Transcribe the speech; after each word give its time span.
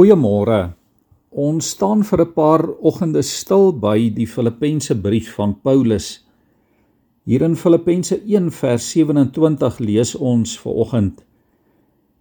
Goeiemôre. 0.00 0.72
Ons 1.28 1.74
staan 1.74 2.00
vir 2.08 2.20
'n 2.24 2.32
paar 2.32 2.62
oggende 2.88 3.22
stil 3.22 3.66
by 3.70 4.08
die 4.08 4.26
Filippense 4.26 4.94
brief 4.94 5.34
van 5.34 5.52
Paulus. 5.60 6.24
Hier 7.26 7.42
in 7.42 7.54
Filippense 7.54 8.16
1 8.24 8.50
vers 8.50 8.90
27 8.92 9.78
lees 9.78 10.14
ons 10.14 10.56
ver 10.58 10.72
oggend: 10.72 11.24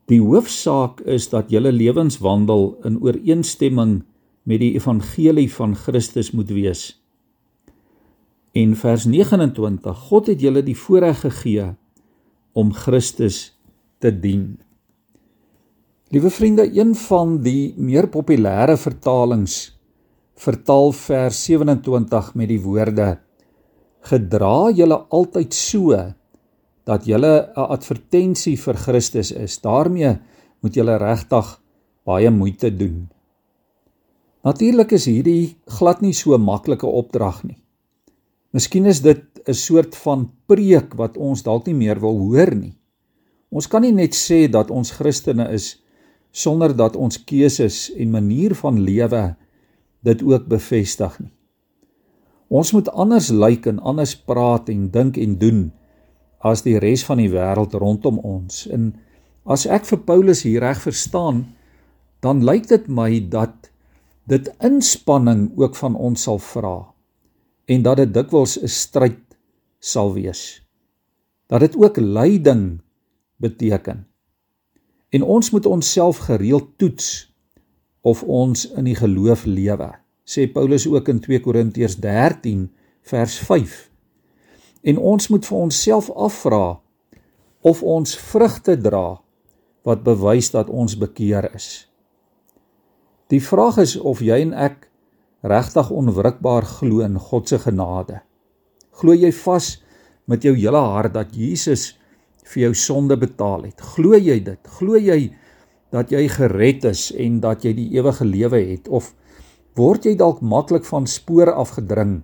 Die 0.07 0.19
hoofsaak 0.19 0.99
is 1.07 1.29
dat 1.29 1.51
julle 1.51 1.71
lewenswandel 1.71 2.77
in 2.83 2.99
ooreenstemming 2.99 4.03
met 4.43 4.59
die 4.59 4.73
evangelie 4.75 5.49
van 5.51 5.75
Christus 5.75 6.31
moet 6.31 6.49
wees. 6.51 7.01
En 8.51 8.75
vers 8.75 9.05
29: 9.05 9.97
God 10.09 10.27
het 10.27 10.41
julle 10.41 10.63
die 10.63 10.77
voorreg 10.77 11.19
gegee 11.21 11.75
om 12.51 12.73
Christus 12.73 13.55
te 13.99 14.11
dien. 14.19 14.59
Liewe 16.09 16.29
vriende, 16.33 16.63
een 16.73 16.95
van 16.97 17.35
die 17.45 17.75
meer 17.77 18.07
populêre 18.09 18.73
vertalings 18.81 19.57
vertaal 20.41 20.89
vers 20.97 21.37
27 21.45 22.31
met 22.33 22.47
die 22.49 22.61
woorde: 22.63 23.09
Gedra 24.09 24.71
julle 24.73 24.95
altyd 25.13 25.53
so 25.53 25.99
dat 26.89 27.05
julle 27.05 27.51
'n 27.53 27.67
advertensie 27.75 28.57
vir 28.57 28.73
Christus 28.73 29.31
is. 29.31 29.61
daarmee 29.61 30.17
moet 30.61 30.73
julle 30.73 30.97
regtig 30.97 31.61
baie 32.03 32.31
moeite 32.31 32.77
doen. 32.77 33.09
Natuurlik 34.43 34.91
is 34.91 35.05
hierdie 35.05 35.57
glad 35.65 36.01
nie 36.01 36.13
so 36.13 36.37
maklike 36.37 36.87
opdrag 36.87 37.43
nie. 37.43 37.61
Miskien 38.51 38.85
is 38.85 39.01
dit 39.01 39.21
'n 39.45 39.53
soort 39.53 39.95
van 39.95 40.31
preek 40.47 40.95
wat 40.95 41.17
ons 41.17 41.43
dalk 41.43 41.67
nie 41.67 41.75
meer 41.75 41.99
wil 41.99 42.17
hoor 42.17 42.55
nie. 42.55 42.73
Ons 43.51 43.67
kan 43.67 43.81
nie 43.81 43.93
net 43.93 44.15
sê 44.15 44.49
dat 44.49 44.71
ons 44.71 44.91
Christene 44.91 45.53
is 45.53 45.77
sonder 46.31 46.75
dat 46.75 46.95
ons 46.95 47.23
keuses 47.23 47.89
en 47.97 48.11
manier 48.11 48.55
van 48.55 48.79
lewe 48.79 49.35
dit 50.05 50.23
ook 50.23 50.47
bevestig 50.47 51.19
nie. 51.19 51.33
Ons 52.49 52.71
moet 52.73 52.89
anders 52.89 53.29
lyk 53.29 53.67
en 53.69 53.79
anders 53.79 54.15
praat 54.15 54.69
en 54.73 54.89
dink 54.89 55.17
en 55.17 55.37
doen 55.37 55.67
as 56.39 56.63
die 56.65 56.79
res 56.81 57.03
van 57.05 57.19
die 57.21 57.29
wêreld 57.29 57.75
rondom 57.77 58.17
ons. 58.25 58.65
En 58.73 58.93
as 59.45 59.67
ek 59.69 59.85
vir 59.85 60.01
Paulus 60.07 60.41
hier 60.47 60.63
reg 60.63 60.81
verstaan, 60.81 61.43
dan 62.23 62.41
lyk 62.45 62.69
dit 62.71 62.87
my 62.87 63.11
dat 63.31 63.69
dit 64.29 64.49
inspanning 64.65 65.49
ook 65.57 65.77
van 65.77 65.95
ons 65.95 66.25
sal 66.27 66.39
vra 66.41 66.77
en 67.69 67.85
dat 67.85 68.01
dit 68.01 68.13
dikwels 68.13 68.57
'n 68.57 68.67
stryd 68.67 69.21
sal 69.79 70.13
wees. 70.13 70.61
Dat 71.47 71.61
dit 71.61 71.75
ook 71.75 71.97
lyding 71.97 72.81
beteken. 73.37 74.08
En 75.09 75.23
ons 75.23 75.49
moet 75.49 75.65
onsself 75.65 76.17
gereeld 76.17 76.77
toets 76.77 77.33
of 78.01 78.23
ons 78.23 78.65
in 78.71 78.85
die 78.85 78.95
geloof 78.95 79.45
lewe. 79.45 79.89
Sê 80.23 80.45
Paulus 80.51 80.85
ook 80.87 81.09
in 81.09 81.19
2 81.19 81.41
Korintiërs 81.41 81.97
13 81.97 82.67
vers 83.09 83.37
5. 83.47 83.79
En 84.81 84.97
ons 84.97 85.27
moet 85.27 85.45
vir 85.45 85.57
onsself 85.57 86.11
afvra 86.13 86.79
of 87.61 87.81
ons 87.83 88.15
vrugte 88.29 88.77
dra 88.77 89.19
wat 89.87 90.05
bewys 90.05 90.51
dat 90.53 90.69
ons 90.69 90.95
bekeer 90.97 91.49
is. 91.55 91.89
Die 93.29 93.41
vraag 93.41 93.81
is 93.81 93.97
of 93.97 94.21
jy 94.25 94.39
en 94.45 94.53
ek 94.53 94.87
regtig 95.45 95.89
onwrikbaar 95.89 96.65
glo 96.65 97.03
in 97.05 97.17
God 97.19 97.49
se 97.49 97.59
genade. 97.61 98.21
Glo 99.01 99.15
jy 99.15 99.31
vas 99.43 99.77
met 100.29 100.43
jou 100.45 100.53
hele 100.55 100.81
hart 100.93 101.15
dat 101.17 101.35
Jesus 101.35 101.95
vir 102.49 102.63
jou 102.67 102.73
sonde 102.77 103.17
betaal 103.19 103.67
het. 103.69 103.81
Glo 103.95 104.17
jy 104.17 104.39
dit? 104.45 104.73
Glo 104.79 104.97
jy 104.97 105.29
dat 105.93 106.11
jy 106.13 106.25
gered 106.29 106.85
is 106.89 107.09
en 107.17 107.39
dat 107.43 107.65
jy 107.65 107.73
die 107.77 107.89
ewige 107.97 108.25
lewe 108.25 108.61
het 108.71 108.89
of 108.89 109.13
word 109.77 110.05
jy 110.05 110.15
dalk 110.19 110.41
maklik 110.41 110.85
van 110.89 111.07
spoor 111.09 111.53
afgedring 111.53 112.19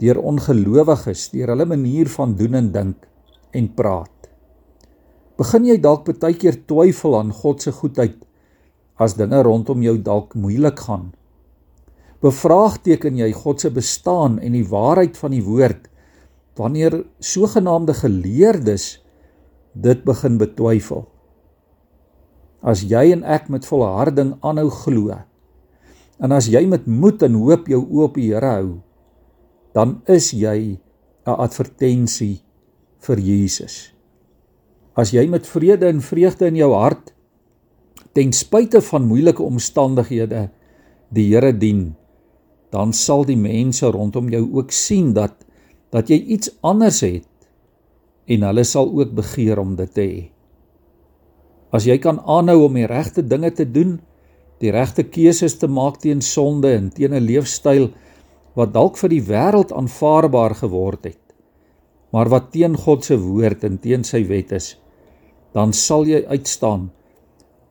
deur 0.00 0.16
ongelowiges, 0.24 1.26
deur 1.34 1.52
hulle 1.52 1.66
manier 1.68 2.08
van 2.08 2.32
doen 2.36 2.56
en 2.56 2.70
dink 2.72 3.08
en 3.56 3.68
praat? 3.76 4.30
Begin 5.40 5.68
jy 5.68 5.76
dalk 5.80 6.08
baie 6.08 6.36
keer 6.36 6.60
twyfel 6.68 7.18
aan 7.18 7.32
God 7.32 7.64
se 7.64 7.72
goedheid 7.72 8.16
as 9.00 9.16
dinge 9.16 9.40
rondom 9.44 9.84
jou 9.84 9.96
dalk 10.04 10.36
moeilik 10.36 10.80
gaan? 10.88 11.10
Bevraagteken 12.20 13.16
jy 13.16 13.30
God 13.32 13.62
se 13.64 13.70
bestaan 13.72 14.38
en 14.44 14.56
die 14.56 14.66
waarheid 14.68 15.16
van 15.16 15.32
die 15.32 15.44
woord 15.44 15.88
wanneer 16.60 16.98
sogenaamde 17.24 17.94
geleerdes 17.96 18.98
dit 19.74 20.04
begin 20.04 20.38
betwyfel. 20.40 21.04
As 22.60 22.84
jy 22.84 23.10
en 23.14 23.24
ek 23.24 23.48
met 23.48 23.64
volharding 23.64 24.34
aanhou 24.44 24.68
glo 24.84 25.16
en 26.20 26.34
as 26.36 26.50
jy 26.52 26.66
met 26.68 26.84
moed 26.84 27.22
en 27.24 27.38
hoop 27.40 27.68
jou 27.72 27.80
oop 27.80 28.10
op 28.10 28.18
die 28.20 28.28
Here 28.28 28.50
hou, 28.60 28.80
dan 29.72 30.02
is 30.04 30.32
jy 30.36 30.76
'n 31.26 31.36
advertensie 31.38 32.42
vir 33.00 33.18
Jesus. 33.18 33.92
As 34.96 35.12
jy 35.12 35.26
met 35.26 35.46
vrede 35.46 35.88
en 35.88 36.00
vreugde 36.00 36.46
in 36.46 36.56
jou 36.56 36.72
hart 36.74 37.14
ten 38.12 38.32
spyte 38.32 38.80
van 38.80 39.06
moeilike 39.06 39.42
omstandighede 39.42 40.50
die 41.08 41.32
Here 41.32 41.52
dien, 41.52 41.96
dan 42.70 42.92
sal 42.92 43.24
die 43.24 43.38
mense 43.38 43.86
rondom 43.86 44.28
jou 44.28 44.44
ook 44.52 44.70
sien 44.70 45.14
dat 45.14 45.32
dat 45.90 46.10
jy 46.10 46.20
iets 46.36 46.50
anders 46.62 47.00
het 47.00 47.29
en 48.30 48.46
hulle 48.46 48.64
sal 48.64 48.90
ook 48.94 49.16
begeer 49.18 49.58
om 49.58 49.74
dit 49.78 49.90
te 49.94 50.04
hê. 50.06 50.20
As 51.74 51.86
jy 51.86 51.98
kan 52.02 52.20
aanhou 52.26 52.66
om 52.66 52.78
die 52.78 52.88
regte 52.90 53.22
dinge 53.26 53.50
te 53.54 53.66
doen, 53.66 53.98
die 54.60 54.72
regte 54.74 55.06
keuses 55.06 55.56
te 55.58 55.68
maak 55.70 56.00
teen 56.02 56.22
sonde 56.22 56.72
en 56.76 56.90
teen 56.90 57.14
'n 57.14 57.26
leefstyl 57.26 57.90
wat 58.54 58.74
dalk 58.74 58.98
vir 58.98 59.10
die 59.10 59.22
wêreld 59.22 59.72
aanvaarbaar 59.72 60.54
geword 60.62 61.04
het, 61.04 61.22
maar 62.12 62.28
wat 62.28 62.50
teen 62.52 62.76
God 62.76 63.04
se 63.04 63.16
woord 63.16 63.64
en 63.64 63.78
teen 63.78 64.04
sy 64.04 64.26
wet 64.26 64.52
is, 64.52 64.76
dan 65.54 65.72
sal 65.72 66.04
jy 66.06 66.24
uitstaan 66.26 66.90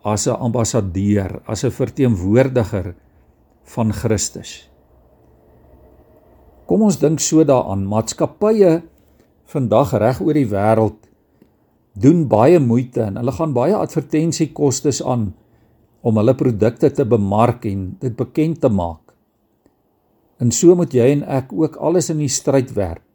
as 0.03 0.27
'n 0.27 0.39
ambassadeur, 0.39 1.41
as 1.45 1.63
'n 1.63 1.71
verteenwoordiger 1.71 2.95
van 3.63 3.93
Christus. 3.93 4.69
Kom 6.65 6.81
ons 6.81 6.99
dink 6.99 7.19
so 7.19 7.43
daaraan, 7.43 7.85
maatskappye 7.85 8.81
vandag 9.49 9.93
reg 9.97 10.21
oor 10.21 10.37
die 10.37 10.49
wêreld 10.49 11.09
doen 11.99 12.25
baie 12.29 12.59
moeite 12.61 13.01
en 13.07 13.17
hulle 13.19 13.33
gaan 13.35 13.53
baie 13.55 13.75
advertensiekostes 13.75 15.01
aan 15.03 15.31
om 16.05 16.19
hulle 16.21 16.35
produkte 16.37 16.91
te 16.95 17.05
bemark 17.05 17.65
en 17.67 17.89
dit 17.99 18.15
bekend 18.15 18.61
te 18.61 18.69
maak. 18.71 19.01
En 20.39 20.53
so 20.55 20.75
moet 20.79 20.93
jy 20.95 21.09
en 21.17 21.25
ek 21.27 21.51
ook 21.51 21.75
alles 21.83 22.11
in 22.13 22.21
die 22.23 22.31
stryd 22.31 22.75
werp 22.77 23.05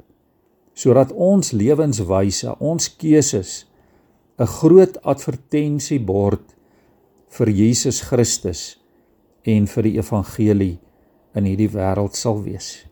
sodat 0.75 1.13
ons 1.15 1.53
lewenswyse, 1.55 2.51
ons 2.59 2.89
keuses 2.99 3.65
'n 4.39 4.47
groot 4.59 4.97
advertensiebord 5.07 6.55
vir 7.29 7.49
Jesus 7.51 8.01
Christus 8.03 8.77
en 9.47 9.67
vir 9.67 9.83
die 9.83 9.97
evangelie 9.99 10.79
in 11.35 11.45
hierdie 11.45 11.71
wêreld 11.71 12.17
sal 12.19 12.43
wees. 12.43 12.87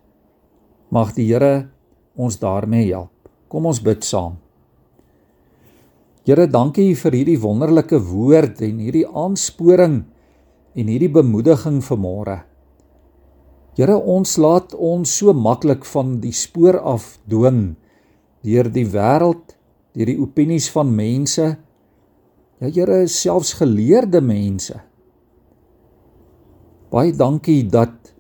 Mag 0.91 1.15
die 1.15 1.27
Here 1.27 1.69
ons 2.15 2.39
daarmee 2.39 2.87
help. 2.93 3.12
Kom 3.53 3.69
ons 3.69 3.83
bid 3.85 4.01
saam. 4.01 4.39
Here, 6.25 6.47
dankie 6.49 6.95
vir 6.97 7.17
hierdie 7.19 7.41
wonderlike 7.43 7.99
woord 8.01 8.63
en 8.65 8.79
hierdie 8.81 9.05
aansporing 9.05 9.99
en 10.73 10.89
hierdie 10.89 11.11
bemoediging 11.13 11.83
vir 11.85 12.01
môre. 12.01 12.39
Here, 13.77 13.99
ons 13.99 14.39
laat 14.41 14.73
ons 14.73 15.13
so 15.19 15.35
maklik 15.37 15.85
van 15.91 16.17
die 16.25 16.33
spoor 16.33 16.81
af 16.81 17.19
dwing 17.29 17.75
deur 18.41 18.73
die 18.73 18.87
wêreld, 18.89 19.53
deur 19.93 20.09
die 20.09 20.17
opinies 20.25 20.71
van 20.73 20.89
mense. 20.97 21.51
Ja, 22.63 22.73
Here, 22.73 23.05
selfs 23.05 23.53
geleerde 23.61 24.25
mense. 24.25 24.81
Baie 26.89 27.13
dankie 27.13 27.67
dat 27.69 28.15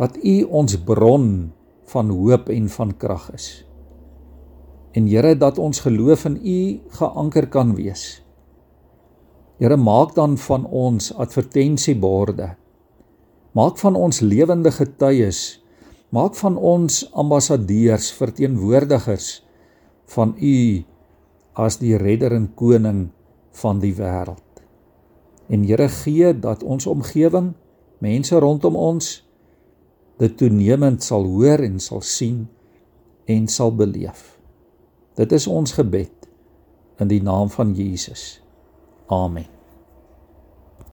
dat 0.00 0.18
U 0.18 0.36
ons 0.62 0.80
bron 0.82 1.50
van 1.92 2.14
hoop 2.14 2.50
en 2.50 2.70
van 2.72 2.96
krag 2.98 3.30
is 3.36 3.50
en 4.92 5.06
Here 5.06 5.36
dat 5.38 5.58
ons 5.58 5.80
geloof 5.84 6.24
in 6.24 6.36
U 6.40 6.58
geanker 6.98 7.46
kan 7.48 7.74
wees. 7.78 8.22
Here 9.60 9.76
maak 9.76 10.14
dan 10.16 10.38
van 10.38 10.64
ons 10.66 11.12
advertensieborde. 11.14 12.54
Maak 13.52 13.78
van 13.78 13.94
ons 13.94 14.20
lewende 14.20 14.72
getuies. 14.72 15.60
Maak 16.10 16.34
van 16.40 16.56
ons 16.56 17.04
ambassadeurs, 17.12 18.10
verteenwoordigers 18.18 19.42
van 20.10 20.34
U 20.40 20.82
as 21.54 21.78
die 21.78 21.94
redder 21.98 22.34
en 22.34 22.48
koning 22.54 23.10
van 23.60 23.78
die 23.82 23.92
wêreld. 23.94 24.42
En 25.50 25.66
Here 25.66 25.88
gee 25.88 26.32
dat 26.34 26.62
ons 26.62 26.86
omgewing, 26.86 27.52
mense 28.00 28.38
rondom 28.38 28.78
ons 28.78 29.20
dit 30.20 30.36
toenemend 30.36 31.02
sal 31.02 31.24
hoor 31.24 31.62
en 31.64 31.78
sal 31.80 32.02
sien 32.04 32.44
en 33.30 33.46
sal 33.48 33.72
beleef. 33.76 34.39
Dit 35.20 35.32
is 35.36 35.46
ons 35.46 35.72
gebed 35.76 36.28
in 37.02 37.10
die 37.10 37.20
naam 37.22 37.50
van 37.52 37.74
Jesus. 37.76 38.40
Amen. 39.12 39.59